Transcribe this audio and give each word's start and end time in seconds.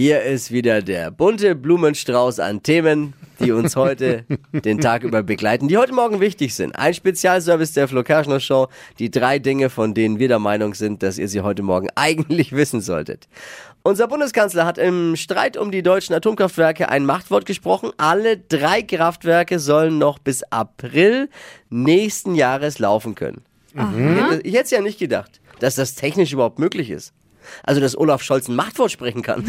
Hier 0.00 0.22
ist 0.22 0.52
wieder 0.52 0.80
der 0.80 1.10
bunte 1.10 1.56
Blumenstrauß 1.56 2.38
an 2.38 2.62
Themen, 2.62 3.14
die 3.40 3.50
uns 3.50 3.74
heute 3.74 4.24
den 4.52 4.80
Tag 4.80 5.02
über 5.02 5.24
begleiten, 5.24 5.66
die 5.66 5.76
heute 5.76 5.92
Morgen 5.92 6.20
wichtig 6.20 6.54
sind. 6.54 6.76
Ein 6.76 6.94
Spezialservice 6.94 7.72
der 7.72 7.88
Flo 7.88 8.04
Kerschner 8.04 8.38
Show, 8.38 8.68
die 9.00 9.10
drei 9.10 9.40
Dinge, 9.40 9.70
von 9.70 9.94
denen 9.94 10.20
wir 10.20 10.28
der 10.28 10.38
Meinung 10.38 10.74
sind, 10.74 11.02
dass 11.02 11.18
ihr 11.18 11.26
sie 11.26 11.40
heute 11.40 11.64
Morgen 11.64 11.88
eigentlich 11.96 12.52
wissen 12.52 12.80
solltet. 12.80 13.26
Unser 13.82 14.06
Bundeskanzler 14.06 14.66
hat 14.66 14.78
im 14.78 15.16
Streit 15.16 15.56
um 15.56 15.72
die 15.72 15.82
deutschen 15.82 16.14
Atomkraftwerke 16.14 16.88
ein 16.88 17.04
Machtwort 17.04 17.44
gesprochen. 17.44 17.90
Alle 17.96 18.36
drei 18.38 18.82
Kraftwerke 18.82 19.58
sollen 19.58 19.98
noch 19.98 20.20
bis 20.20 20.44
April 20.44 21.28
nächsten 21.70 22.36
Jahres 22.36 22.78
laufen 22.78 23.16
können. 23.16 23.42
Ich 24.44 24.54
hätte 24.54 24.64
es 24.64 24.70
ja 24.70 24.80
nicht 24.80 25.00
gedacht, 25.00 25.40
dass 25.58 25.74
das 25.74 25.96
technisch 25.96 26.32
überhaupt 26.32 26.60
möglich 26.60 26.88
ist. 26.88 27.12
Also, 27.62 27.80
dass 27.80 27.96
Olaf 27.96 28.22
Scholz 28.22 28.48
ein 28.48 28.56
Machtwort 28.56 28.90
sprechen 28.90 29.22
kann. 29.22 29.44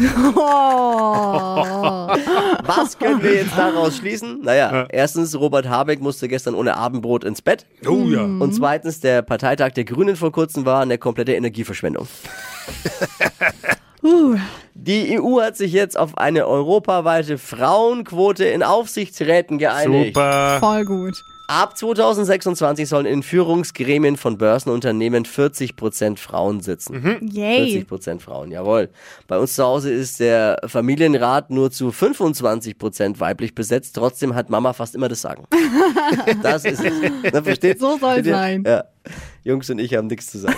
Was 2.64 2.98
können 2.98 3.22
wir 3.22 3.34
jetzt 3.34 3.56
daraus 3.56 3.96
schließen? 3.98 4.40
Naja, 4.42 4.86
erstens, 4.90 5.38
Robert 5.38 5.68
Habeck 5.68 6.00
musste 6.00 6.28
gestern 6.28 6.54
ohne 6.54 6.76
Abendbrot 6.76 7.24
ins 7.24 7.42
Bett. 7.42 7.66
Oh 7.86 8.04
ja. 8.06 8.22
Und 8.22 8.54
zweitens, 8.54 9.00
der 9.00 9.22
Parteitag 9.22 9.70
der 9.72 9.84
Grünen 9.84 10.16
vor 10.16 10.32
kurzem 10.32 10.64
war 10.64 10.82
eine 10.82 10.98
komplette 10.98 11.34
Energieverschwendung. 11.34 12.06
Die 14.74 15.20
EU 15.20 15.40
hat 15.40 15.56
sich 15.56 15.72
jetzt 15.72 15.98
auf 15.98 16.16
eine 16.16 16.46
europaweite 16.46 17.36
Frauenquote 17.38 18.44
in 18.46 18.62
Aufsichtsräten 18.62 19.58
geeinigt. 19.58 20.14
Super. 20.14 20.56
Voll 20.58 20.84
gut. 20.84 21.22
Ab 21.50 21.76
2026 21.76 22.88
sollen 22.88 23.06
in 23.06 23.24
Führungsgremien 23.24 24.16
von 24.16 24.38
Börsenunternehmen 24.38 25.24
40% 25.24 26.16
Frauen 26.16 26.60
sitzen. 26.60 27.18
Yay. 27.28 27.84
40% 27.90 28.20
Frauen, 28.20 28.52
jawohl. 28.52 28.88
Bei 29.26 29.36
uns 29.36 29.56
zu 29.56 29.64
Hause 29.64 29.92
ist 29.92 30.20
der 30.20 30.60
Familienrat 30.66 31.50
nur 31.50 31.72
zu 31.72 31.88
25% 31.88 33.18
weiblich 33.18 33.56
besetzt. 33.56 33.96
Trotzdem 33.96 34.36
hat 34.36 34.48
Mama 34.48 34.72
fast 34.72 34.94
immer 34.94 35.08
das 35.08 35.22
Sagen. 35.22 35.44
Das 36.42 36.64
ist 36.64 36.84
es. 36.84 36.92
Na, 37.32 37.42
versteht? 37.42 37.80
So 37.80 37.98
Versteht 37.98 38.26
ihr? 38.26 38.32
sein. 38.32 38.64
Ja. 38.64 38.84
Jungs 39.42 39.68
und 39.70 39.80
ich 39.80 39.94
haben 39.94 40.06
nichts 40.06 40.30
zu 40.30 40.38
sagen. 40.38 40.56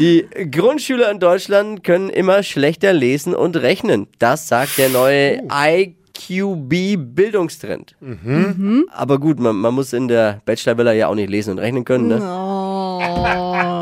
Die 0.00 0.26
Grundschüler 0.50 1.10
in 1.10 1.20
Deutschland 1.20 1.84
können 1.84 2.08
immer 2.08 2.42
schlechter 2.42 2.94
lesen 2.94 3.34
und 3.34 3.56
rechnen. 3.56 4.06
Das 4.18 4.48
sagt 4.48 4.78
der 4.78 4.88
neue 4.88 5.42
IQB-Bildungstrend. 6.18 7.94
Aber 8.90 9.18
gut, 9.18 9.38
man, 9.40 9.56
man 9.56 9.74
muss 9.74 9.92
in 9.92 10.08
der 10.08 10.40
Bachelorvilla 10.44 10.92
ja 10.92 11.08
auch 11.08 11.14
nicht 11.14 11.30
lesen 11.30 11.52
und 11.52 11.58
rechnen 11.58 11.84
können. 11.84 12.08
Ne? 12.08 12.20
Oh. 12.22 13.00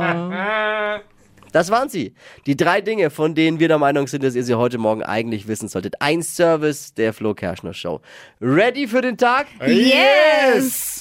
Das 1.57 1.70
waren 1.70 1.89
sie. 1.89 2.12
Die 2.45 2.55
drei 2.55 2.83
Dinge, 2.83 3.09
von 3.09 3.34
denen 3.34 3.59
wir 3.59 3.69
der 3.69 3.79
Meinung 3.79 4.07
sind, 4.09 4.23
dass 4.23 4.34
ihr 4.34 4.45
sie 4.45 4.57
heute 4.57 4.77
Morgen 4.77 5.03
eigentlich 5.03 5.48
wissen 5.48 5.69
solltet. 5.69 5.95
Ein 6.03 6.23
Service 6.23 6.92
der 6.92 7.14
Flo 7.14 7.33
Kerschner 7.33 7.73
Show. 7.73 8.03
Ready 8.42 8.87
für 8.87 9.01
den 9.01 9.17
Tag? 9.17 9.47
Yes. 9.67 10.97